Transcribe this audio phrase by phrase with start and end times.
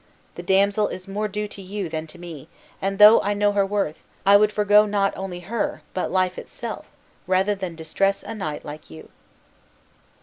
[0.33, 2.49] The damsel is more due to you than to me,
[2.81, 6.87] and though I know her worth, I would forego not only her, but life itself,
[7.27, 9.11] rather than distress a knight like you."